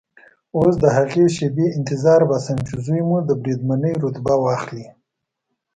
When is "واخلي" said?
4.45-4.85